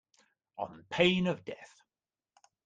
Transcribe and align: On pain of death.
On 0.57 0.83
pain 0.89 1.27
of 1.27 1.45
death. 1.45 1.83